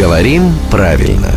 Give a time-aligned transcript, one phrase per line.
[0.00, 1.28] Говорим правильно.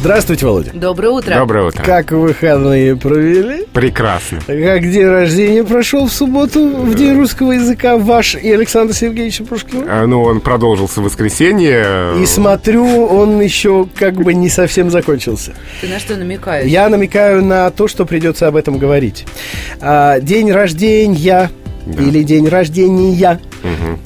[0.00, 0.70] Здравствуйте, Володя.
[0.72, 1.34] Доброе утро.
[1.34, 1.82] Доброе утро.
[1.82, 3.66] Как выходные провели?
[3.70, 4.38] Прекрасно.
[4.46, 9.84] Как день рождения прошел в субботу в День русского языка ваш и Александра Сергеевича Пушкина?
[9.86, 12.14] А, Ну, он продолжился в воскресенье.
[12.18, 15.52] И смотрю, он еще как бы не совсем закончился.
[15.82, 16.70] Ты на что намекаешь?
[16.70, 19.26] Я намекаю на то, что придется об этом говорить.
[19.82, 21.50] А, день рождения
[21.86, 23.38] или день рождения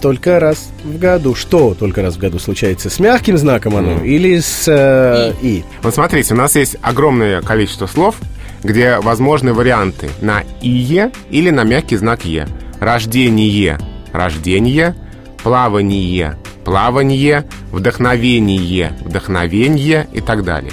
[0.01, 1.35] только раз в году.
[1.35, 2.91] Что только раз в году случается?
[2.91, 5.65] С мягким знаком оно или с э, и?
[5.83, 8.17] Вот смотрите, у нас есть огромное количество слов,
[8.63, 12.47] где возможны варианты на «ие» или на мягкий знак «е».
[12.81, 13.79] Рождение–
[14.13, 14.95] рождение,
[15.43, 20.73] плавание– плавание, вдохновение– вдохновение и так далее.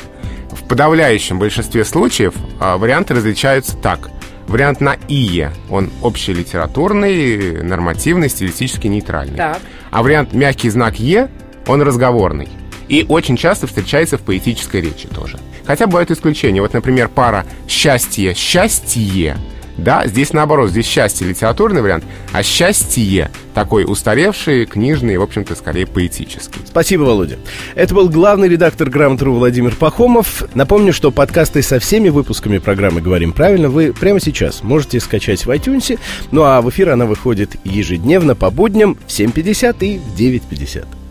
[0.52, 4.09] В подавляющем большинстве случаев а, варианты различаются так.
[4.47, 9.38] Вариант на «ие»– он общелитературный, нормативный, стилистически нейтральный.
[9.38, 9.59] Так.
[9.91, 11.29] А вариант мягкий знак «е»–
[11.67, 12.49] он разговорный.
[12.89, 15.39] И очень часто встречается в поэтической речи тоже.
[15.66, 16.61] Хотя бывают исключения.
[16.61, 19.38] Вот, например, пара «счастье», «счастье».
[19.77, 25.85] Да, здесь наоборот, здесь счастье литературный вариант, а счастье такой устаревший, книжный, в общем-то, скорее
[25.88, 26.61] поэтический.
[26.66, 27.38] Спасибо, Володя.
[27.75, 30.44] Это был главный редактор Грамотру Владимир Пахомов.
[30.53, 35.49] Напомню, что подкасты со всеми выпусками программы «Говорим правильно» вы прямо сейчас можете скачать в
[35.49, 35.99] iTunes.
[36.31, 41.03] Ну а в эфир она выходит ежедневно по будням в 7.50 и в 9.50.